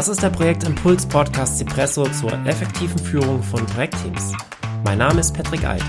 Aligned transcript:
Das 0.00 0.08
ist 0.08 0.22
der 0.22 0.30
Projektimpuls 0.30 1.04
Podcast 1.04 1.58
Cipresso 1.58 2.08
zur 2.08 2.32
effektiven 2.46 2.98
Führung 2.98 3.42
von 3.42 3.66
Projektteams. 3.66 4.32
Mein 4.82 4.96
Name 4.96 5.20
ist 5.20 5.34
Patrick 5.34 5.62
Eid. 5.66 5.82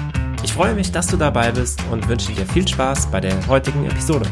Ich 0.43 0.51
freue 0.51 0.75
mich, 0.75 0.91
dass 0.91 1.07
du 1.07 1.15
dabei 1.15 1.49
bist 1.53 1.81
und 1.89 2.05
wünsche 2.09 2.33
dir 2.33 2.45
viel 2.45 2.67
Spaß 2.67 3.09
bei 3.09 3.21
der 3.21 3.47
heutigen 3.47 3.85
Episode. 3.85 4.25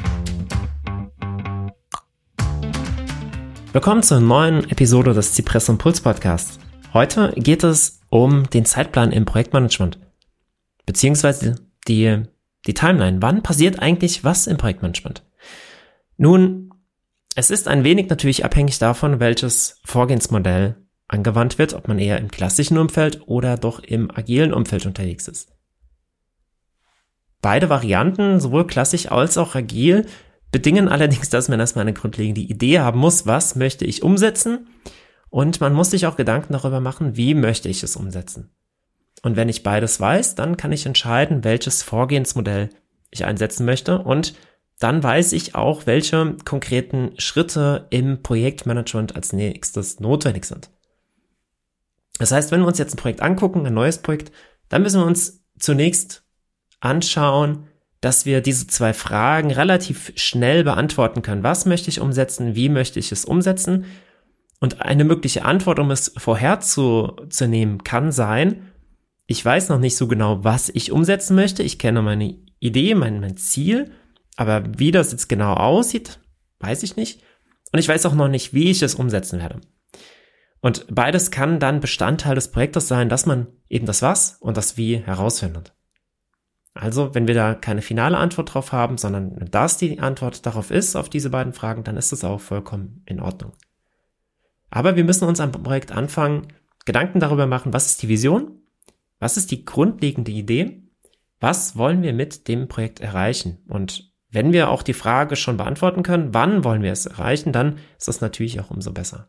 Willkommen 3.71 4.03
zur 4.03 4.19
neuen 4.19 4.69
Episode 4.69 5.13
des 5.13 5.33
Cipresso 5.33 5.71
Impuls 5.71 6.01
Podcasts. 6.01 6.59
Heute 6.93 7.31
geht 7.37 7.63
es 7.63 8.01
um 8.09 8.49
den 8.49 8.65
Zeitplan 8.65 9.13
im 9.13 9.23
Projektmanagement. 9.23 9.97
Beziehungsweise 10.85 11.55
die, 11.87 12.23
die 12.67 12.73
Timeline. 12.73 13.21
Wann 13.21 13.43
passiert 13.43 13.79
eigentlich 13.79 14.25
was 14.25 14.45
im 14.45 14.57
Projektmanagement? 14.57 15.23
Nun, 16.17 16.68
es 17.39 17.49
ist 17.49 17.69
ein 17.69 17.85
wenig 17.85 18.09
natürlich 18.09 18.43
abhängig 18.43 18.79
davon, 18.79 19.21
welches 19.21 19.79
Vorgehensmodell 19.85 20.75
angewandt 21.07 21.57
wird, 21.57 21.73
ob 21.73 21.87
man 21.87 21.97
eher 21.97 22.17
im 22.17 22.29
klassischen 22.29 22.77
Umfeld 22.77 23.21
oder 23.27 23.55
doch 23.55 23.79
im 23.79 24.11
agilen 24.11 24.53
Umfeld 24.53 24.85
unterwegs 24.85 25.29
ist. 25.29 25.53
Beide 27.41 27.69
Varianten, 27.69 28.41
sowohl 28.41 28.67
klassisch 28.67 29.09
als 29.09 29.37
auch 29.37 29.55
agil, 29.55 30.05
bedingen 30.51 30.89
allerdings, 30.89 31.29
dass 31.29 31.47
man 31.47 31.61
erstmal 31.61 31.83
eine 31.83 31.93
grundlegende 31.93 32.41
Idee 32.41 32.79
haben 32.79 32.99
muss, 32.99 33.25
was 33.25 33.55
möchte 33.55 33.85
ich 33.85 34.03
umsetzen 34.03 34.67
und 35.29 35.61
man 35.61 35.73
muss 35.73 35.91
sich 35.91 36.07
auch 36.07 36.17
Gedanken 36.17 36.51
darüber 36.51 36.81
machen, 36.81 37.15
wie 37.15 37.35
möchte 37.35 37.69
ich 37.69 37.83
es 37.83 37.95
umsetzen. 37.95 38.51
Und 39.23 39.37
wenn 39.37 39.47
ich 39.47 39.63
beides 39.63 39.97
weiß, 40.01 40.35
dann 40.35 40.57
kann 40.57 40.73
ich 40.73 40.85
entscheiden, 40.85 41.45
welches 41.45 41.83
Vorgehensmodell 41.83 42.69
ich 43.11 43.23
einsetzen 43.23 43.65
möchte 43.65 43.99
und 43.99 44.33
dann 44.79 45.03
weiß 45.03 45.33
ich 45.33 45.55
auch, 45.55 45.85
welche 45.85 46.37
konkreten 46.45 47.11
Schritte 47.17 47.87
im 47.89 48.23
Projektmanagement 48.23 49.15
als 49.15 49.33
nächstes 49.33 49.99
notwendig 49.99 50.45
sind. 50.45 50.69
Das 52.17 52.31
heißt, 52.31 52.51
wenn 52.51 52.61
wir 52.61 52.67
uns 52.67 52.79
jetzt 52.79 52.93
ein 52.93 52.97
Projekt 52.97 53.21
angucken, 53.21 53.65
ein 53.65 53.73
neues 53.73 53.99
Projekt, 53.99 54.31
dann 54.69 54.81
müssen 54.81 55.01
wir 55.01 55.05
uns 55.05 55.43
zunächst 55.57 56.23
anschauen, 56.79 57.67
dass 58.01 58.25
wir 58.25 58.41
diese 58.41 58.67
zwei 58.67 58.93
Fragen 58.93 59.51
relativ 59.51 60.13
schnell 60.15 60.63
beantworten 60.63 61.21
können. 61.21 61.43
Was 61.43 61.65
möchte 61.65 61.89
ich 61.89 61.99
umsetzen? 61.99 62.55
Wie 62.55 62.69
möchte 62.69 62.99
ich 62.99 63.11
es 63.11 63.25
umsetzen? 63.25 63.85
Und 64.61 64.81
eine 64.81 65.03
mögliche 65.03 65.43
Antwort, 65.43 65.79
um 65.79 65.91
es 65.91 66.13
vorherzunehmen, 66.17 67.83
kann 67.83 68.11
sein, 68.11 68.69
ich 69.27 69.43
weiß 69.43 69.69
noch 69.69 69.79
nicht 69.79 69.95
so 69.95 70.07
genau, 70.07 70.43
was 70.43 70.69
ich 70.69 70.91
umsetzen 70.91 71.35
möchte. 71.35 71.63
Ich 71.63 71.77
kenne 71.77 72.01
meine 72.01 72.35
Idee, 72.59 72.95
mein, 72.95 73.19
mein 73.19 73.37
Ziel 73.37 73.91
aber 74.39 74.63
wie 74.77 74.91
das 74.91 75.11
jetzt 75.11 75.27
genau 75.27 75.53
aussieht, 75.53 76.21
weiß 76.61 76.83
ich 76.83 76.95
nicht. 76.95 77.21
Und 77.73 77.79
ich 77.79 77.89
weiß 77.89 78.05
auch 78.05 78.13
noch 78.13 78.29
nicht, 78.29 78.53
wie 78.53 78.71
ich 78.71 78.81
es 78.81 78.95
umsetzen 78.95 79.37
werde. 79.37 79.59
Und 80.61 80.85
beides 80.89 81.29
kann 81.29 81.59
dann 81.59 81.81
Bestandteil 81.81 82.35
des 82.35 82.49
Projektes 82.49 82.87
sein, 82.87 83.09
dass 83.09 83.25
man 83.25 83.47
eben 83.67 83.85
das 83.85 84.01
Was 84.01 84.37
und 84.39 84.55
das 84.55 84.77
Wie 84.77 84.95
herausfindet. 84.95 85.73
Also, 86.73 87.13
wenn 87.13 87.27
wir 87.27 87.35
da 87.35 87.53
keine 87.53 87.81
finale 87.81 88.15
Antwort 88.15 88.53
drauf 88.53 88.71
haben, 88.71 88.97
sondern 88.97 89.45
das 89.51 89.75
die 89.75 89.99
Antwort 89.99 90.45
darauf 90.45 90.71
ist, 90.71 90.95
auf 90.95 91.09
diese 91.09 91.31
beiden 91.31 91.51
Fragen, 91.51 91.83
dann 91.83 91.97
ist 91.97 92.13
das 92.13 92.23
auch 92.23 92.39
vollkommen 92.39 93.03
in 93.05 93.19
Ordnung. 93.19 93.51
Aber 94.69 94.95
wir 94.95 95.03
müssen 95.03 95.27
uns 95.27 95.41
am 95.41 95.51
Projekt 95.51 95.91
anfangen, 95.91 96.47
Gedanken 96.85 97.19
darüber 97.19 97.45
machen, 97.45 97.73
was 97.73 97.87
ist 97.87 98.03
die 98.03 98.07
Vision? 98.07 98.61
Was 99.19 99.35
ist 99.35 99.51
die 99.51 99.65
grundlegende 99.65 100.31
Idee? 100.31 100.83
Was 101.41 101.75
wollen 101.75 102.03
wir 102.03 102.13
mit 102.13 102.47
dem 102.47 102.69
Projekt 102.69 103.01
erreichen? 103.01 103.65
Und 103.67 104.08
wenn 104.29 104.53
wir 104.53 104.69
auch 104.69 104.83
die 104.83 104.93
Frage 104.93 105.35
schon 105.35 105.57
beantworten 105.57 106.03
können, 106.03 106.33
wann 106.33 106.63
wollen 106.63 106.83
wir 106.83 106.91
es 106.91 107.05
erreichen, 107.05 107.51
dann 107.51 107.79
ist 107.97 108.07
das 108.07 108.21
natürlich 108.21 108.59
auch 108.59 108.69
umso 108.69 108.91
besser. 108.91 109.27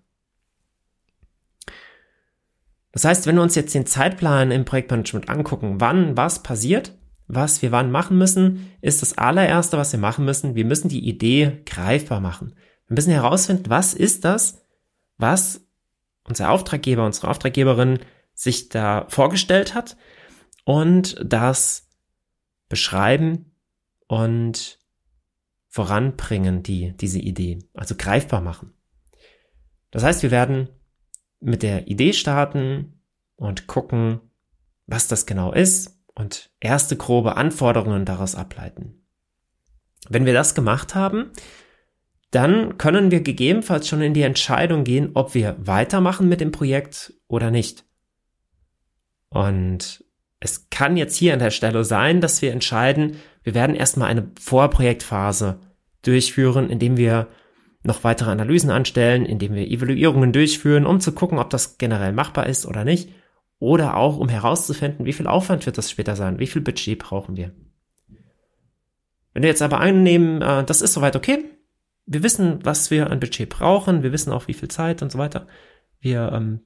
Das 2.93 3.05
heißt, 3.05 3.27
wenn 3.27 3.37
wir 3.37 3.43
uns 3.43 3.55
jetzt 3.55 3.75
den 3.75 3.87
Zeitplan 3.87 4.51
im 4.51 4.65
Projektmanagement 4.65 5.29
angucken, 5.29 5.81
wann 5.81 6.17
was 6.17 6.43
passiert, 6.43 6.99
was 7.29 7.63
wir 7.63 7.71
wann 7.71 7.93
machen 7.93 8.19
müssen, 8.19 8.73
ist 8.81 9.03
das 9.03 9.17
allererste, 9.17 9.79
was 9.79 9.93
wir 9.93 10.01
machen 10.01 10.25
müssen, 10.25 10.57
wir 10.57 10.65
müssen 10.65 10.89
die 10.89 11.09
Idee 11.09 11.63
greifbar 11.65 12.21
machen. 12.21 12.55
Wir 12.89 12.97
müssen 12.97 13.13
herausfinden, 13.13 13.71
was 13.71 13.95
ist 13.95 14.25
das, 14.25 14.67
was 15.17 15.65
unser 16.25 16.51
Auftraggeber, 16.51 17.07
unsere 17.07 17.29
Auftraggeberin 17.29 18.01
sich 18.35 18.69
da 18.69 19.07
vorgestellt 19.09 19.75
hat 19.75 19.97
und 20.65 21.17
das 21.25 21.89
beschreiben 22.69 23.55
und 24.09 24.80
voranbringen, 25.71 26.63
die, 26.63 26.95
diese 26.97 27.21
Idee, 27.21 27.61
also 27.75 27.95
greifbar 27.97 28.43
machen. 28.43 28.75
Das 29.91 30.03
heißt, 30.03 30.23
wir 30.23 30.31
werden 30.31 30.69
mit 31.41 31.63
der 31.63 31.89
Idee 31.89 32.13
starten 32.13 33.01
und 33.37 33.67
gucken, 33.67 34.21
was 34.87 35.09
das 35.09 35.27
genau 35.27 35.53
ist 35.53 35.99
und 36.15 36.51
erste 36.61 36.97
grobe 36.97 37.37
Anforderungen 37.37 38.05
daraus 38.05 38.35
ableiten. 38.35 39.07
Wenn 40.09 40.27
wir 40.27 40.35
das 40.35 40.55
gemacht 40.55 40.95
haben, 40.95 41.31
dann 42.33 42.77
können 42.79 43.11
wir 43.11 43.23
gegebenenfalls 43.23 43.89
schon 43.89 44.03
in 44.03 44.15
die 44.15 44.23
Entscheidung 44.23 44.85
gehen, 44.85 45.11
ob 45.15 45.35
wir 45.35 45.57
weitermachen 45.59 46.29
mit 46.29 46.41
dem 46.41 46.53
Projekt 46.53 47.15
oder 47.29 47.51
nicht. 47.51 47.85
Und 49.29 50.05
es 50.41 50.69
kann 50.71 50.97
jetzt 50.97 51.17
hier 51.17 51.33
an 51.33 51.39
der 51.39 51.51
Stelle 51.51 51.85
sein, 51.85 52.21
dass 52.21 52.43
wir 52.43 52.53
entscheiden, 52.53 53.17
wir 53.43 53.55
werden 53.55 53.77
erstmal 53.77 54.09
eine 54.09 54.31
Vorprojektphase 54.41 55.61
durchführen, 56.03 56.71
indem 56.71 56.97
wir 56.97 57.29
noch 57.83 58.05
weitere 58.05 58.31
Analysen 58.31 58.71
anstellen, 58.71 59.25
indem 59.25 59.55
wir 59.55 59.67
Evaluierungen 59.67 60.33
durchführen, 60.33 60.87
um 60.87 61.01
zu 61.01 61.13
gucken, 61.13 61.39
ob 61.39 61.51
das 61.51 61.79
generell 61.79 62.13
machbar 62.13 62.47
ist 62.47 62.67
oder 62.67 62.85
nicht. 62.85 63.11
Oder 63.59 63.97
auch, 63.97 64.19
um 64.19 64.29
herauszufinden, 64.29 65.05
wie 65.07 65.13
viel 65.13 65.27
Aufwand 65.27 65.67
wird 65.67 65.79
das 65.79 65.91
später 65.91 66.17
sein, 66.17 66.39
wie 66.39 66.47
viel 66.47 66.63
Budget 66.63 66.99
brauchen 66.99 67.37
wir. 67.37 67.53
Wenn 69.33 69.43
wir 69.43 69.51
jetzt 69.51 69.63
aber 69.63 69.81
annehmen, 69.81 70.43
äh, 70.43 70.65
das 70.65 70.83
ist 70.83 70.95
soweit 70.95 71.17
okay, 71.17 71.45
wir 72.07 72.23
wissen, 72.23 72.65
was 72.65 72.91
wir 72.91 73.11
an 73.11 73.21
Budget 73.21 73.49
brauchen, 73.49 74.03
wir 74.03 74.13
wissen 74.13 74.33
auch, 74.33 74.49
wie 74.49 74.55
viel 74.55 74.69
Zeit 74.69 75.03
und 75.03 75.13
so 75.13 75.19
weiter 75.19 75.47
wir 76.01 76.33
ähm, 76.33 76.61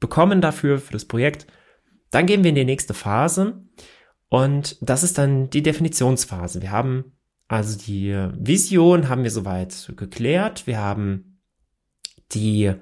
bekommen 0.00 0.40
dafür, 0.40 0.78
für 0.78 0.92
das 0.92 1.04
Projekt, 1.04 1.46
dann 2.10 2.26
gehen 2.26 2.42
wir 2.42 2.48
in 2.48 2.54
die 2.54 2.64
nächste 2.64 2.94
Phase 2.94 3.62
und 4.34 4.76
das 4.80 5.02
ist 5.02 5.18
dann 5.18 5.50
die 5.50 5.62
Definitionsphase. 5.62 6.60
Wir 6.60 6.72
haben 6.72 7.14
also 7.48 7.78
die 7.78 8.12
Vision 8.36 9.08
haben 9.08 9.22
wir 9.22 9.30
soweit 9.30 9.92
geklärt. 9.96 10.66
Wir 10.66 10.78
haben 10.78 11.40
die 12.32 12.72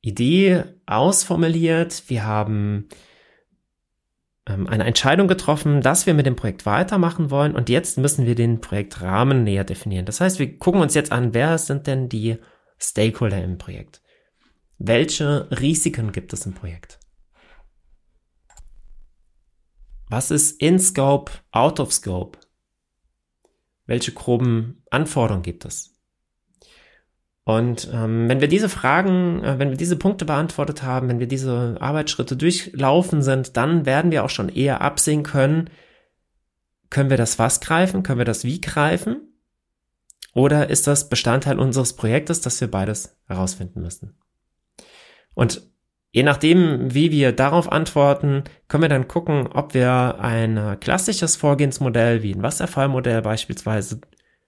Idee 0.00 0.64
ausformuliert. 0.86 2.04
Wir 2.08 2.24
haben 2.24 2.88
ähm, 4.46 4.66
eine 4.66 4.84
Entscheidung 4.84 5.28
getroffen, 5.28 5.80
dass 5.80 6.06
wir 6.06 6.14
mit 6.14 6.26
dem 6.26 6.36
Projekt 6.36 6.66
weitermachen 6.66 7.30
wollen. 7.30 7.54
Und 7.54 7.68
jetzt 7.68 7.96
müssen 7.98 8.26
wir 8.26 8.34
den 8.34 8.60
Projektrahmen 8.60 9.44
näher 9.44 9.64
definieren. 9.64 10.04
Das 10.04 10.20
heißt, 10.20 10.40
wir 10.40 10.58
gucken 10.58 10.80
uns 10.80 10.94
jetzt 10.94 11.12
an, 11.12 11.32
wer 11.34 11.56
sind 11.58 11.86
denn 11.86 12.08
die 12.08 12.38
Stakeholder 12.78 13.42
im 13.42 13.56
Projekt? 13.56 14.02
Welche 14.78 15.48
Risiken 15.52 16.10
gibt 16.10 16.32
es 16.32 16.44
im 16.44 16.54
Projekt? 16.54 16.98
Was 20.12 20.30
ist 20.30 20.60
in 20.60 20.78
Scope, 20.78 21.32
out 21.52 21.80
of 21.80 21.90
Scope? 21.90 22.38
Welche 23.86 24.12
groben 24.12 24.82
Anforderungen 24.90 25.42
gibt 25.42 25.64
es? 25.64 25.94
Und 27.44 27.88
ähm, 27.90 28.28
wenn 28.28 28.42
wir 28.42 28.48
diese 28.48 28.68
Fragen, 28.68 29.42
äh, 29.42 29.58
wenn 29.58 29.70
wir 29.70 29.78
diese 29.78 29.96
Punkte 29.96 30.26
beantwortet 30.26 30.82
haben, 30.82 31.08
wenn 31.08 31.18
wir 31.18 31.28
diese 31.28 31.78
Arbeitsschritte 31.80 32.36
durchlaufen 32.36 33.22
sind, 33.22 33.56
dann 33.56 33.86
werden 33.86 34.10
wir 34.10 34.22
auch 34.22 34.28
schon 34.28 34.50
eher 34.50 34.82
absehen 34.82 35.22
können, 35.22 35.70
können 36.90 37.08
wir 37.08 37.16
das 37.16 37.38
was 37.38 37.62
greifen, 37.62 38.02
können 38.02 38.18
wir 38.18 38.26
das 38.26 38.44
wie 38.44 38.60
greifen? 38.60 39.32
Oder 40.34 40.68
ist 40.68 40.86
das 40.86 41.08
Bestandteil 41.08 41.58
unseres 41.58 41.96
Projektes, 41.96 42.42
dass 42.42 42.60
wir 42.60 42.70
beides 42.70 43.16
herausfinden 43.28 43.80
müssen? 43.80 44.14
Und 45.32 45.71
Je 46.14 46.22
nachdem, 46.22 46.94
wie 46.94 47.10
wir 47.10 47.32
darauf 47.32 47.72
antworten, 47.72 48.44
können 48.68 48.82
wir 48.82 48.90
dann 48.90 49.08
gucken, 49.08 49.46
ob 49.46 49.72
wir 49.72 50.18
ein 50.20 50.76
klassisches 50.78 51.36
Vorgehensmodell 51.36 52.22
wie 52.22 52.34
ein 52.34 52.42
Wasserfallmodell 52.42 53.22
beispielsweise 53.22 54.02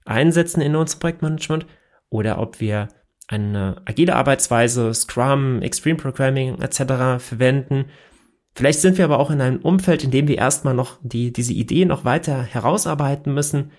einsetzen 0.05 0.61
in 0.61 0.77
unserem 0.77 1.01
Projektmanagement 1.01 1.67
oder 2.11 2.39
ob 2.39 2.61
wir 2.61 2.89
eine 3.29 3.81
agile 3.87 4.15
Arbeitsweise, 4.15 4.93
Scrum, 4.93 5.63
Extreme 5.63 5.97
Programming 5.97 6.61
etc. 6.61 7.23
verwenden. 7.25 7.87
Vielleicht 8.55 8.81
sind 8.81 8.99
wir 8.99 9.07
aber 9.07 9.19
auch 9.19 9.31
in 9.31 9.41
einem 9.41 9.63
Umfeld, 9.63 10.05
in 10.05 10.11
dem 10.11 10.29
wir 10.29 10.37
erstmal 10.37 10.75
noch 10.75 10.99
die, 11.03 11.33
diese 11.33 11.55
Idee 11.55 11.87
noch 11.87 12.05
weiter 12.05 12.43
herausarbeiten 12.43 13.33
müssen, 13.33 13.73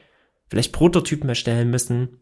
vielleicht 0.50 0.74
Prototypen 0.74 1.30
erstellen 1.30 1.70
müssen 1.70 2.22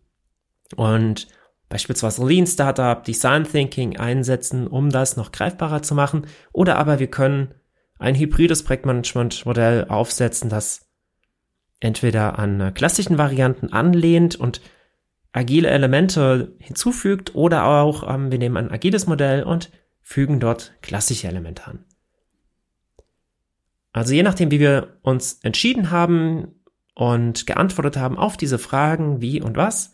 und 0.76 1.30
beispielsweise 1.74 2.24
Lean 2.24 2.46
Startup, 2.46 3.04
Design 3.04 3.46
Thinking 3.46 3.98
einsetzen, 3.98 4.68
um 4.68 4.92
das 4.92 5.18
noch 5.18 5.32
greifbarer 5.32 5.82
zu 5.82 5.96
machen. 5.96 6.28
Oder 6.52 6.78
aber 6.78 7.00
wir 7.00 7.08
können 7.08 7.56
ein 7.98 8.14
hybrides 8.14 8.62
Projektmanagement-Modell 8.62 9.86
aufsetzen, 9.86 10.52
das 10.52 10.88
entweder 11.80 12.38
an 12.38 12.76
klassischen 12.76 13.18
Varianten 13.18 13.74
anlehnt 13.74 14.36
und 14.36 14.62
agile 15.32 15.68
Elemente 15.68 16.56
hinzufügt 16.60 17.34
oder 17.34 17.66
auch 17.66 18.08
ähm, 18.08 18.30
wir 18.30 18.38
nehmen 18.38 18.58
ein 18.58 18.70
agiles 18.70 19.08
Modell 19.08 19.42
und 19.42 19.72
fügen 20.00 20.40
dort 20.40 20.76
klassische 20.84 21.28
Elemente 21.28 21.66
an. 21.66 21.86
Also 23.94 24.14
je 24.14 24.22
nachdem, 24.22 24.52
wie 24.52 24.60
wir 24.60 25.00
uns 25.02 25.40
entschieden 25.42 25.90
haben 25.90 26.54
und 26.94 27.48
geantwortet 27.48 27.98
haben 27.98 28.20
auf 28.20 28.38
diese 28.38 28.60
Fragen, 28.60 29.22
wie 29.22 29.42
und 29.42 29.58
was, 29.58 29.93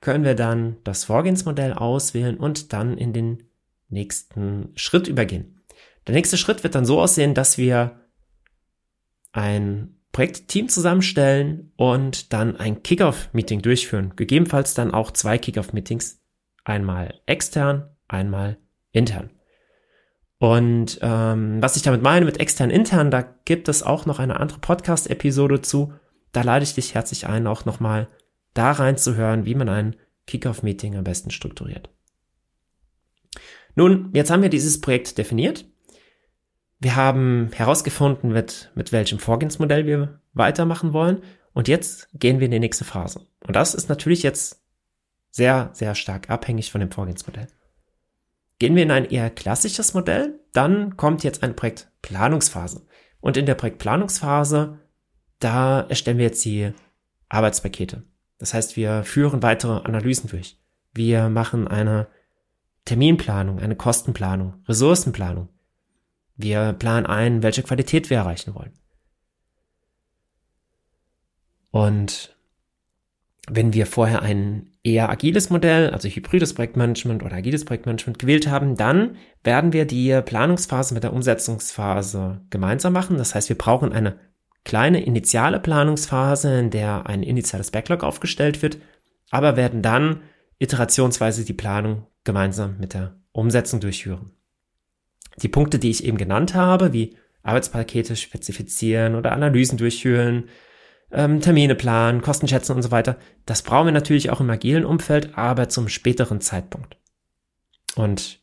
können 0.00 0.24
wir 0.24 0.34
dann 0.34 0.76
das 0.84 1.04
Vorgehensmodell 1.04 1.72
auswählen 1.72 2.36
und 2.36 2.72
dann 2.72 2.96
in 2.96 3.12
den 3.12 3.44
nächsten 3.88 4.72
Schritt 4.76 5.08
übergehen. 5.08 5.60
Der 6.06 6.14
nächste 6.14 6.36
Schritt 6.36 6.62
wird 6.62 6.74
dann 6.74 6.86
so 6.86 7.00
aussehen, 7.00 7.34
dass 7.34 7.58
wir 7.58 8.00
ein 9.32 9.96
Projektteam 10.12 10.68
zusammenstellen 10.68 11.72
und 11.76 12.32
dann 12.32 12.56
ein 12.56 12.82
Kickoff-Meeting 12.82 13.62
durchführen. 13.62 14.14
Gegebenenfalls 14.16 14.74
dann 14.74 14.92
auch 14.92 15.12
zwei 15.12 15.38
Kickoff-Meetings. 15.38 16.20
Einmal 16.64 17.20
extern, 17.26 17.90
einmal 18.08 18.58
intern. 18.92 19.30
Und 20.38 20.98
ähm, 21.02 21.62
was 21.62 21.76
ich 21.76 21.82
damit 21.82 22.02
meine 22.02 22.24
mit 22.24 22.40
extern, 22.40 22.70
intern, 22.70 23.10
da 23.10 23.22
gibt 23.44 23.68
es 23.68 23.82
auch 23.82 24.06
noch 24.06 24.18
eine 24.18 24.40
andere 24.40 24.58
Podcast-Episode 24.58 25.60
zu. 25.62 25.92
Da 26.32 26.42
lade 26.42 26.64
ich 26.64 26.74
dich 26.74 26.94
herzlich 26.94 27.26
ein, 27.26 27.46
auch 27.46 27.64
nochmal 27.64 28.08
da 28.54 28.72
reinzuhören, 28.72 29.44
wie 29.44 29.54
man 29.54 29.68
ein 29.68 29.96
Kickoff-Meeting 30.26 30.96
am 30.96 31.04
besten 31.04 31.30
strukturiert. 31.30 31.90
Nun, 33.74 34.10
jetzt 34.12 34.30
haben 34.30 34.42
wir 34.42 34.48
dieses 34.48 34.80
Projekt 34.80 35.18
definiert. 35.18 35.64
Wir 36.78 36.96
haben 36.96 37.50
herausgefunden, 37.52 38.32
mit, 38.32 38.70
mit 38.74 38.92
welchem 38.92 39.18
Vorgehensmodell 39.18 39.86
wir 39.86 40.20
weitermachen 40.32 40.92
wollen. 40.92 41.22
Und 41.52 41.68
jetzt 41.68 42.08
gehen 42.14 42.40
wir 42.40 42.46
in 42.46 42.52
die 42.52 42.60
nächste 42.60 42.84
Phase. 42.84 43.26
Und 43.46 43.56
das 43.56 43.74
ist 43.74 43.88
natürlich 43.88 44.22
jetzt 44.22 44.62
sehr, 45.30 45.70
sehr 45.72 45.94
stark 45.94 46.30
abhängig 46.30 46.70
von 46.70 46.80
dem 46.80 46.90
Vorgehensmodell. 46.90 47.48
Gehen 48.58 48.76
wir 48.76 48.82
in 48.82 48.90
ein 48.90 49.06
eher 49.06 49.30
klassisches 49.30 49.94
Modell, 49.94 50.38
dann 50.52 50.96
kommt 50.96 51.24
jetzt 51.24 51.42
eine 51.42 51.54
Projektplanungsphase. 51.54 52.86
Und 53.20 53.36
in 53.36 53.46
der 53.46 53.54
Projektplanungsphase, 53.54 54.78
da 55.38 55.80
erstellen 55.80 56.18
wir 56.18 56.26
jetzt 56.26 56.44
die 56.44 56.72
Arbeitspakete. 57.28 58.02
Das 58.40 58.54
heißt, 58.54 58.76
wir 58.76 59.04
führen 59.04 59.42
weitere 59.42 59.82
Analysen 59.84 60.28
durch. 60.28 60.58
Wir 60.92 61.28
machen 61.28 61.68
eine 61.68 62.08
Terminplanung, 62.86 63.60
eine 63.60 63.76
Kostenplanung, 63.76 64.54
Ressourcenplanung. 64.66 65.48
Wir 66.36 66.72
planen 66.72 67.06
ein, 67.06 67.42
welche 67.42 67.62
Qualität 67.62 68.08
wir 68.08 68.16
erreichen 68.16 68.54
wollen. 68.54 68.72
Und 71.70 72.34
wenn 73.48 73.74
wir 73.74 73.86
vorher 73.86 74.22
ein 74.22 74.72
eher 74.82 75.10
agiles 75.10 75.50
Modell, 75.50 75.90
also 75.90 76.08
hybrides 76.08 76.54
Projektmanagement 76.54 77.22
oder 77.22 77.36
agiles 77.36 77.66
Projektmanagement 77.66 78.18
gewählt 78.18 78.48
haben, 78.48 78.74
dann 78.74 79.16
werden 79.44 79.74
wir 79.74 79.84
die 79.84 80.18
Planungsphase 80.24 80.94
mit 80.94 81.04
der 81.04 81.12
Umsetzungsphase 81.12 82.40
gemeinsam 82.48 82.94
machen. 82.94 83.18
Das 83.18 83.34
heißt, 83.34 83.50
wir 83.50 83.58
brauchen 83.58 83.92
eine 83.92 84.18
kleine 84.64 85.02
initiale 85.02 85.60
Planungsphase, 85.60 86.58
in 86.58 86.70
der 86.70 87.06
ein 87.06 87.22
initiales 87.22 87.70
Backlog 87.70 88.02
aufgestellt 88.02 88.62
wird, 88.62 88.78
aber 89.30 89.56
werden 89.56 89.82
dann 89.82 90.22
iterationsweise 90.58 91.44
die 91.44 91.54
Planung 91.54 92.06
gemeinsam 92.24 92.78
mit 92.78 92.94
der 92.94 93.16
Umsetzung 93.32 93.80
durchführen. 93.80 94.30
Die 95.42 95.48
Punkte, 95.48 95.78
die 95.78 95.90
ich 95.90 96.04
eben 96.04 96.18
genannt 96.18 96.54
habe, 96.54 96.92
wie 96.92 97.16
Arbeitspakete 97.42 98.16
spezifizieren 98.16 99.14
oder 99.14 99.32
Analysen 99.32 99.78
durchführen, 99.78 100.48
ähm, 101.10 101.40
Termine 101.40 101.74
planen, 101.74 102.20
Kosten 102.20 102.46
schätzen 102.46 102.72
und 102.76 102.82
so 102.82 102.90
weiter, 102.90 103.16
das 103.46 103.62
brauchen 103.62 103.86
wir 103.86 103.92
natürlich 103.92 104.30
auch 104.30 104.40
im 104.40 104.50
agilen 104.50 104.84
Umfeld, 104.84 105.36
aber 105.36 105.68
zum 105.68 105.88
späteren 105.88 106.40
Zeitpunkt. 106.40 106.96
Und 107.96 108.40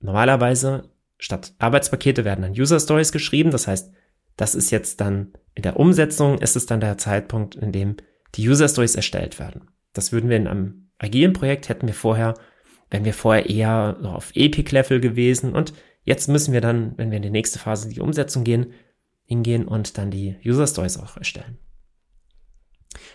normalerweise 0.00 0.90
statt 1.18 1.54
Arbeitspakete 1.58 2.24
werden 2.24 2.42
dann 2.42 2.52
User 2.52 2.80
Stories 2.80 3.12
geschrieben, 3.12 3.50
das 3.50 3.68
heißt, 3.68 3.92
das 4.36 4.54
ist 4.54 4.70
jetzt 4.70 5.00
dann 5.00 5.32
in 5.54 5.62
der 5.62 5.78
Umsetzung 5.78 6.38
ist 6.38 6.56
es 6.56 6.66
dann 6.66 6.80
der 6.80 6.98
Zeitpunkt, 6.98 7.54
in 7.54 7.72
dem 7.72 7.96
die 8.34 8.48
User 8.48 8.68
Stories 8.68 8.94
erstellt 8.94 9.38
werden. 9.38 9.68
Das 9.92 10.12
würden 10.12 10.30
wir 10.30 10.36
in 10.36 10.46
einem 10.46 10.90
agilen 10.98 11.32
Projekt 11.32 11.68
hätten 11.68 11.86
wir 11.86 11.94
vorher, 11.94 12.34
wenn 12.90 13.04
wir 13.04 13.12
vorher 13.12 13.50
eher 13.50 13.98
auf 14.04 14.32
Epic-Level 14.34 15.00
gewesen 15.00 15.52
und 15.52 15.74
jetzt 16.04 16.28
müssen 16.28 16.52
wir 16.52 16.60
dann, 16.60 16.96
wenn 16.96 17.10
wir 17.10 17.16
in 17.16 17.22
die 17.22 17.30
nächste 17.30 17.58
Phase 17.58 17.88
die 17.88 18.00
Umsetzung 18.00 18.44
gehen, 18.44 18.72
hingehen 19.24 19.66
und 19.66 19.98
dann 19.98 20.10
die 20.10 20.36
User 20.44 20.66
Stories 20.66 20.98
auch 20.98 21.16
erstellen. 21.16 21.58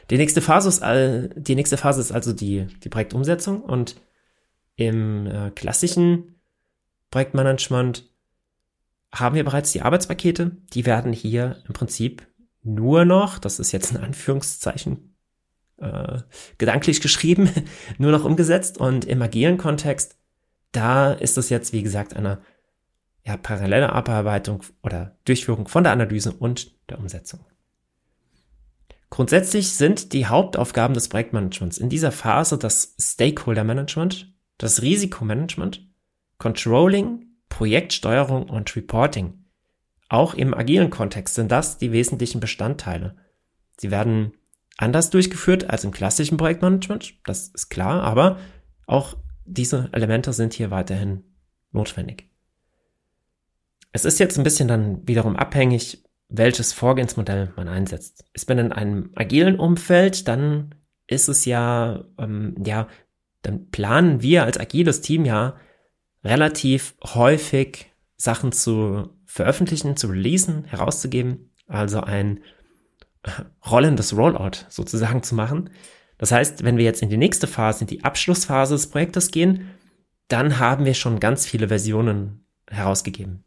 Die 0.10 0.18
nächste 0.18 0.42
Phase 0.42 0.70
ist, 0.70 0.82
all, 0.82 1.30
die 1.36 1.56
nächste 1.56 1.78
Phase 1.78 2.02
ist 2.02 2.12
also 2.12 2.34
die, 2.34 2.68
die 2.84 2.90
Projektumsetzung 2.90 3.62
und 3.62 4.00
im 4.76 5.28
äh, 5.28 5.52
klassischen 5.52 6.40
Projektmanagement 7.12 8.10
haben 9.14 9.36
wir 9.36 9.44
bereits 9.44 9.72
die 9.72 9.82
Arbeitspakete. 9.82 10.58
Die 10.74 10.86
werden 10.86 11.14
hier 11.14 11.58
im 11.68 11.74
Prinzip 11.74 12.28
nur 12.64 13.06
noch, 13.06 13.40
das 13.40 13.60
ist 13.60 13.72
jetzt 13.72 13.92
in 13.92 13.98
Anführungszeichen 13.98 15.16
äh, 15.78 16.20
gedanklich 16.58 17.02
geschrieben, 17.02 17.50
nur 17.98 18.12
noch 18.12 18.26
umgesetzt. 18.26 18.78
Und 18.78 19.06
im 19.06 19.22
agilen 19.22 19.58
Kontext, 19.58 20.18
da 20.72 21.14
ist 21.14 21.38
es 21.38 21.50
jetzt, 21.50 21.74
wie 21.74 21.84
gesagt, 21.84 22.16
eine 22.16 22.40
ja, 23.26 23.38
parallele 23.38 23.92
Abarbeitung 23.92 24.64
oder 24.84 25.18
Durchführung 25.26 25.68
von 25.68 25.84
der 25.84 25.94
Analyse 25.94 26.32
und 26.34 26.72
der 26.90 27.00
Umsetzung. 27.00 27.46
Grundsätzlich 29.10 29.72
sind 29.72 30.14
die 30.14 30.26
Hauptaufgaben 30.26 30.94
des 30.94 31.10
Projektmanagements 31.10 31.78
in 31.78 31.90
dieser 31.90 32.12
Phase 32.12 32.58
das 32.58 32.96
Stakeholder 33.00 33.64
Management, 33.64 34.34
das 34.58 34.82
Risikomanagement, 34.82 35.88
Controlling, 36.38 37.27
Projektsteuerung 37.58 38.48
und 38.50 38.76
Reporting. 38.76 39.34
Auch 40.10 40.36
im 40.36 40.54
agilen 40.54 40.92
Kontext 40.92 41.34
sind 41.34 41.52
das 41.52 41.80
die 41.80 41.92
wesentlichen 41.92 42.40
Bestandteile. 42.40 43.16
Sie 43.80 43.90
werden 43.90 44.34
anders 44.78 45.10
durchgeführt 45.10 45.68
als 45.68 45.84
im 45.84 45.90
klassischen 45.90 46.38
Projektmanagement, 46.38 47.16
das 47.26 47.48
ist 47.48 47.70
klar, 47.70 48.04
aber 48.04 48.38
auch 48.86 49.18
diese 49.44 49.90
Elemente 49.92 50.34
sind 50.34 50.54
hier 50.54 50.70
weiterhin 50.70 51.24
notwendig. 51.72 52.30
Es 53.92 54.06
ist 54.06 54.20
jetzt 54.20 54.38
ein 54.38 54.44
bisschen 54.44 54.68
dann 54.68 55.08
wiederum 55.08 55.36
abhängig, 55.36 56.04
welches 56.30 56.74
Vorgehensmodell 56.74 57.54
man 57.56 57.68
einsetzt. 57.68 58.24
Ist 58.34 58.48
man 58.48 58.60
in 58.60 58.72
einem 58.72 59.10
agilen 59.16 59.60
Umfeld, 59.60 60.28
dann 60.28 60.76
ist 61.08 61.28
es 61.28 61.46
ja, 61.46 62.06
ähm, 62.20 62.54
ja, 62.64 62.88
dann 63.42 63.72
planen 63.72 64.22
wir 64.22 64.44
als 64.44 64.60
agiles 64.60 65.02
Team 65.02 65.26
ja 65.26 65.56
relativ 66.24 66.96
häufig 67.04 67.92
Sachen 68.16 68.52
zu 68.52 69.10
veröffentlichen, 69.26 69.98
zu 69.98 70.08
releasen, 70.08 70.66
herauszugeben, 70.66 71.52
also 71.68 72.02
ein 72.02 72.42
rollendes 73.70 74.16
Rollout 74.16 74.66
sozusagen 74.70 75.24
zu 75.24 75.36
machen. 75.36 75.70
Das 76.18 76.32
heißt, 76.32 76.64
wenn 76.64 76.78
wir 76.78 76.86
jetzt 76.86 77.02
in 77.02 77.10
die 77.10 77.18
nächste 77.18 77.48
Phase, 77.48 77.82
in 77.82 77.88
die 77.88 78.04
Abschlussphase 78.04 78.74
des 78.74 78.90
Projektes 78.90 79.32
gehen, 79.32 79.70
dann 80.28 80.60
haben 80.60 80.86
wir 80.86 80.94
schon 80.94 81.20
ganz 81.20 81.46
viele 81.46 81.68
Versionen 81.68 82.46
herausgegeben. 82.70 83.44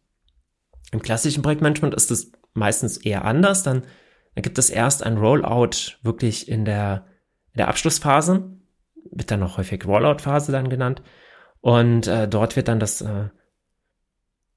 Im 0.93 1.03
klassischen 1.03 1.43
Projektmanagement 1.43 1.95
ist 1.95 2.11
es 2.11 2.33
meistens 2.55 2.97
eher 2.97 3.25
anders. 3.25 3.62
Dann, 3.62 3.83
dann 4.35 4.43
gibt 4.43 4.59
es 4.59 4.71
erst 4.71 5.03
ein 5.03 5.19
Rollout 5.19 5.99
wirklich 6.03 6.49
in 6.49 6.65
der, 6.65 7.07
in 7.53 7.59
der 7.59 7.69
Abschlussphase, 7.69 8.50
wird 9.11 9.31
dann 9.31 9.43
auch 9.43 9.59
häufig 9.59 9.85
Rollout-Phase 9.85 10.53
dann 10.53 10.69
genannt. 10.69 11.03
Und 11.61 12.07
äh, 12.07 12.26
dort 12.29 12.57
wird 12.57 12.69
dann 12.69 12.81
das, 12.81 13.00
äh, 13.00 13.29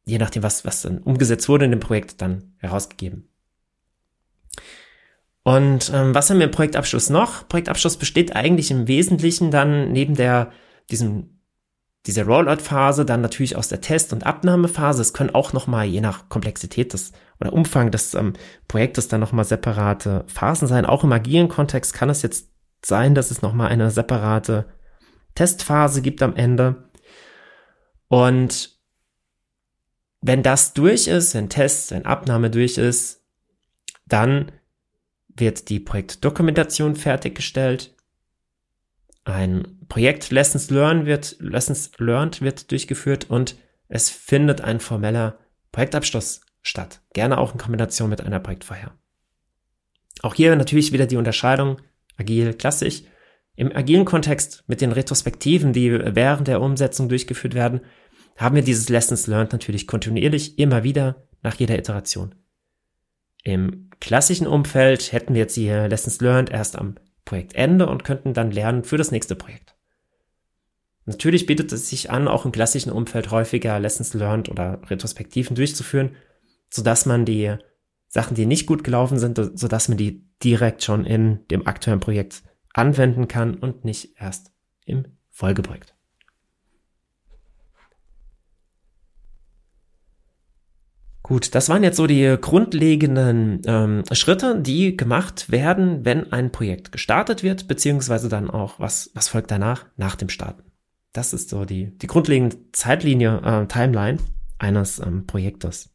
je 0.05 0.17
nachdem, 0.17 0.43
was, 0.43 0.65
was 0.65 0.81
dann 0.81 1.00
umgesetzt 1.00 1.50
wurde 1.50 1.65
in 1.65 1.72
dem 1.72 1.79
Projekt, 1.79 2.22
dann 2.22 2.53
herausgegeben. 2.57 3.29
Und 5.43 5.91
ähm, 5.93 6.15
was 6.15 6.29
haben 6.29 6.39
wir 6.39 6.45
im 6.45 6.51
Projektabschluss 6.51 7.10
noch? 7.10 7.48
Projektabschluss 7.50 7.98
besteht 7.98 8.36
eigentlich 8.36 8.72
im 8.72 8.88
Wesentlichen 8.88 9.51
dann 9.51 9.91
neben 9.91 10.15
der, 10.15 10.51
diesem, 10.89 11.41
dieser 12.05 12.25
Rollout-Phase 12.25 13.03
dann 13.05 13.19
natürlich 13.19 13.57
aus 13.57 13.67
der 13.67 13.81
Test- 13.81 14.13
und 14.13 14.25
Abnahmephase. 14.25 15.01
Es 15.01 15.13
können 15.13 15.36
auch 15.36 15.51
nochmal, 15.51 15.86
je 15.86 16.00
nach 16.00 16.29
Komplexität 16.29 16.93
des 16.93 17.12
oder 17.41 17.51
Umfang 17.51 17.91
des 17.91 18.13
ähm, 18.13 18.33
Projektes 18.69 19.10
dann 19.10 19.19
nochmal 19.19 19.43
separate 19.43 20.24
Phasen 20.27 20.67
sein. 20.67 20.86
Auch 20.86 21.03
im 21.03 21.12
agilen 21.12 21.50
Kontext 21.50 21.93
kann 21.93 22.10
es 22.10 22.22
jetzt 22.22 22.50
sein, 22.86 23.13
dass 23.13 23.31
es 23.31 23.41
nochmal 23.41 23.69
eine 23.69 23.91
separate 23.91 24.65
Testphase 25.36 26.01
gibt 26.01 26.22
am 26.22 26.36
Ende. 26.36 26.89
Und 28.07 28.77
wenn 30.22 30.43
das 30.43 30.74
durch 30.74 31.07
ist, 31.07 31.33
wenn 31.33 31.50
Test, 31.50 31.91
wenn 31.91 32.05
Abnahme 32.05 32.50
durch 32.50 32.77
ist, 32.77 33.24
dann 34.05 34.51
wird 35.36 35.69
die 35.69 35.79
Projektdokumentation 35.79 36.95
fertiggestellt. 36.95 37.95
Ein 39.25 39.79
Projekt 39.88 40.31
Lessons 40.31 40.69
Learned 40.69 41.05
wird, 41.05 41.38
Lessons 41.39 41.91
Learned 41.98 42.41
wird 42.41 42.72
durchgeführt 42.72 43.29
und 43.29 43.57
es 43.88 44.10
findet 44.10 44.62
ein 44.62 44.79
formeller 44.79 45.39
Projektabschluss 45.72 46.41
statt. 46.62 47.01
Gerne 47.13 47.38
auch 47.38 47.53
in 47.53 47.60
Kombination 47.60 48.10
mit 48.10 48.22
einer 48.22 48.39
Projektfeier. 48.39 48.98
Auch 50.22 50.36
hier 50.36 50.55
natürlich 50.55 50.91
wieder 50.91 51.05
die 51.05 51.17
Unterscheidung 51.17 51.81
agil, 52.17 52.53
klassisch. 52.53 53.03
Im 53.55 53.75
agilen 53.75 54.05
Kontext 54.05 54.63
mit 54.67 54.81
den 54.81 54.91
Retrospektiven, 54.91 55.74
die 55.74 55.91
während 55.91 56.48
der 56.48 56.62
Umsetzung 56.62 57.10
durchgeführt 57.10 57.53
werden, 57.53 57.81
haben 58.38 58.55
wir 58.55 58.63
dieses 58.63 58.89
Lessons 58.89 59.27
Learned 59.27 59.51
natürlich 59.51 59.86
kontinuierlich 59.86 60.57
immer 60.57 60.83
wieder 60.83 61.27
nach 61.43 61.55
jeder 61.55 61.77
Iteration. 61.77 62.33
Im 63.43 63.89
klassischen 64.00 64.48
Umfeld 64.48 65.12
hätten 65.12 65.33
wir 65.33 65.41
jetzt 65.41 65.57
die 65.57 65.67
Lessons 65.67 66.19
Learned 66.22 66.50
erst 66.50 66.77
am 66.77 66.95
Projektende 67.25 67.88
und 67.88 68.03
könnten 68.03 68.33
dann 68.33 68.51
lernen 68.51 68.83
für 68.83 68.98
das 68.98 69.12
nächste 69.12 69.36
Projekt. 69.36 69.75
Natürlich 71.05 71.45
bietet 71.45 71.72
es 71.72 71.89
sich 71.89 72.10
an, 72.10 72.27
auch 72.27 72.45
im 72.45 72.51
klassischen 72.51 72.91
Umfeld 72.91 73.29
häufiger 73.29 73.79
Lessons 73.79 74.13
Learned 74.13 74.50
oder 74.50 74.81
Retrospektiven 74.89 75.55
durchzuführen, 75.55 76.15
sodass 76.69 77.05
man 77.05 77.25
die 77.25 77.55
Sachen, 78.07 78.36
die 78.36 78.45
nicht 78.45 78.67
gut 78.67 78.83
gelaufen 78.83 79.19
sind, 79.19 79.39
sodass 79.60 79.89
man 79.89 79.98
die 79.98 80.25
direkt 80.43 80.83
schon 80.83 81.05
in 81.05 81.45
dem 81.48 81.67
aktuellen 81.67 82.00
Projekt 82.00 82.43
anwenden 82.74 83.27
kann 83.27 83.56
und 83.56 83.86
nicht 83.86 84.20
erst 84.20 84.51
im 84.86 85.06
Folgeprojekt. 85.30 85.94
Gut, 91.24 91.56
das 91.56 91.70
waren 91.70 91.84
jetzt 91.84 91.96
so 91.96 92.06
die 92.06 92.38
grundlegenden 92.39 93.62
ähm, 93.65 94.03
Schritte, 94.12 94.60
die 94.60 94.98
gemacht 94.98 95.50
werden, 95.50 96.03
wenn 96.03 96.34
ein 96.34 96.51
Projekt 96.51 96.92
gestartet 96.92 97.44
wird, 97.44 97.70
beziehungsweise 97.70 98.27
dann 98.27 98.50
auch, 98.50 98.77
was, 98.77 99.10
was 99.13 99.30
folgt 99.30 99.50
danach, 99.50 99.86
nach 99.96 100.18
dem 100.18 100.27
Starten. 100.27 100.63
Das 101.13 101.32
ist 101.32 101.48
so 101.48 101.63
die, 101.63 101.98
die 101.98 102.08
grundlegende 102.08 102.58
Zeitlinie, 102.74 103.39
äh, 103.42 103.68
Timeline 103.68 104.18
eines 104.60 105.00
ähm, 105.00 105.25
Projektes. 105.25 105.92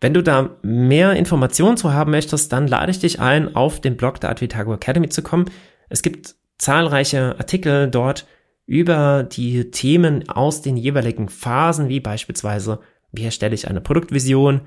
Wenn 0.00 0.14
du 0.14 0.22
da 0.22 0.56
mehr 0.62 1.14
Informationen 1.14 1.76
zu 1.76 1.92
haben 1.92 2.10
möchtest, 2.10 2.52
dann 2.52 2.66
lade 2.66 2.90
ich 2.90 2.98
dich 2.98 3.20
ein, 3.20 3.54
auf 3.54 3.80
den 3.80 3.96
Blog 3.96 4.20
der 4.20 4.30
Advitago 4.30 4.74
Academy 4.74 5.08
zu 5.08 5.22
kommen. 5.22 5.46
Es 5.88 6.02
gibt 6.02 6.34
zahlreiche 6.58 7.36
Artikel 7.38 7.90
dort 7.90 8.26
über 8.66 9.22
die 9.22 9.70
Themen 9.70 10.28
aus 10.28 10.62
den 10.62 10.76
jeweiligen 10.76 11.28
Phasen, 11.28 11.88
wie 11.88 12.00
beispielsweise 12.00 12.80
wie 13.12 13.24
erstelle 13.24 13.54
ich 13.54 13.68
eine 13.68 13.80
Produktvision 13.80 14.62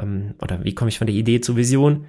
ähm, 0.00 0.34
oder 0.40 0.64
wie 0.64 0.74
komme 0.74 0.88
ich 0.88 0.98
von 0.98 1.06
der 1.06 1.16
Idee 1.16 1.40
zur 1.40 1.56
Vision 1.56 2.06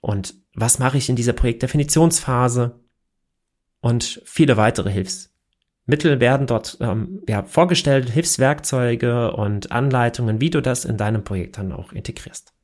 und 0.00 0.34
was 0.54 0.78
mache 0.78 0.98
ich 0.98 1.08
in 1.08 1.16
dieser 1.16 1.32
Projektdefinitionsphase 1.32 2.80
und 3.80 4.22
viele 4.24 4.56
weitere 4.56 4.90
Hilfsmittel 5.86 6.20
werden 6.20 6.46
dort 6.46 6.78
ähm, 6.80 7.22
ja, 7.28 7.42
vorgestellt, 7.42 8.08
Hilfswerkzeuge 8.08 9.32
und 9.32 9.70
Anleitungen, 9.70 10.40
wie 10.40 10.50
du 10.50 10.62
das 10.62 10.84
in 10.84 10.96
deinem 10.96 11.24
Projekt 11.24 11.58
dann 11.58 11.72
auch 11.72 11.92
integrierst. 11.92 12.54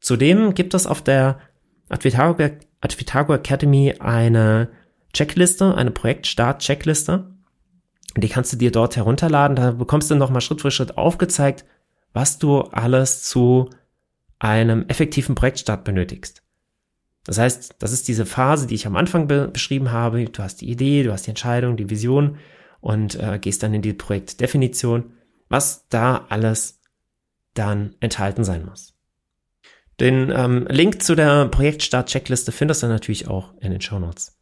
Zudem 0.00 0.54
gibt 0.54 0.74
es 0.74 0.86
auf 0.86 1.00
der 1.00 1.38
Advitago 1.88 3.34
Academy 3.34 3.94
eine 3.98 4.68
Checkliste, 5.14 5.74
eine 5.74 5.90
Projektstart-Checkliste, 5.90 7.30
die 8.16 8.28
kannst 8.28 8.52
du 8.52 8.56
dir 8.58 8.70
dort 8.70 8.96
herunterladen. 8.96 9.56
Da 9.56 9.70
bekommst 9.72 10.10
du 10.10 10.14
nochmal 10.16 10.42
Schritt 10.42 10.60
für 10.60 10.70
Schritt 10.70 10.98
aufgezeigt, 10.98 11.64
was 12.12 12.38
du 12.38 12.60
alles 12.60 13.22
zu 13.22 13.70
einem 14.38 14.84
effektiven 14.88 15.34
Projektstart 15.34 15.84
benötigst. 15.84 16.43
Das 17.24 17.38
heißt, 17.38 17.76
das 17.78 17.92
ist 17.92 18.06
diese 18.08 18.26
Phase, 18.26 18.66
die 18.66 18.74
ich 18.74 18.86
am 18.86 18.96
Anfang 18.96 19.26
be 19.26 19.48
beschrieben 19.48 19.92
habe. 19.92 20.24
Du 20.26 20.42
hast 20.42 20.60
die 20.60 20.70
Idee, 20.70 21.02
du 21.02 21.12
hast 21.12 21.26
die 21.26 21.30
Entscheidung, 21.30 21.76
die 21.76 21.88
Vision 21.88 22.38
und 22.80 23.14
äh, 23.14 23.38
gehst 23.38 23.62
dann 23.62 23.72
in 23.72 23.82
die 23.82 23.94
Projektdefinition, 23.94 25.12
was 25.48 25.86
da 25.88 26.26
alles 26.28 26.80
dann 27.54 27.96
enthalten 28.00 28.44
sein 28.44 28.66
muss. 28.66 28.94
Den 30.00 30.32
ähm, 30.34 30.66
Link 30.68 31.02
zu 31.02 31.14
der 31.14 31.46
Projektstart-Checkliste 31.46 32.52
findest 32.52 32.82
du 32.82 32.88
natürlich 32.88 33.28
auch 33.28 33.54
in 33.60 33.70
den 33.70 33.80
Show 33.80 33.98
Notes. 33.98 34.36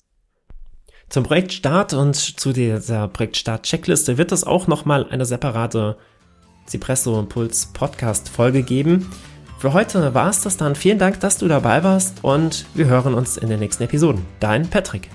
Zum 1.08 1.24
Projektstart 1.24 1.92
und 1.92 2.14
zu 2.14 2.52
dieser 2.54 3.06
Projektstart-Checkliste 3.06 4.16
wird 4.16 4.32
es 4.32 4.44
auch 4.44 4.66
nochmal 4.66 5.06
eine 5.10 5.26
separate 5.26 5.98
Cipresso 6.66 7.20
Impuls 7.20 7.66
Podcast 7.74 8.30
Folge 8.30 8.62
geben. 8.62 9.10
Für 9.62 9.74
heute 9.74 10.12
war 10.12 10.28
es 10.28 10.40
das 10.40 10.56
dann. 10.56 10.74
Vielen 10.74 10.98
Dank, 10.98 11.20
dass 11.20 11.38
du 11.38 11.46
dabei 11.46 11.84
warst 11.84 12.24
und 12.24 12.66
wir 12.74 12.86
hören 12.86 13.14
uns 13.14 13.36
in 13.36 13.48
den 13.48 13.60
nächsten 13.60 13.84
Episoden. 13.84 14.26
Dein 14.40 14.68
Patrick. 14.68 15.08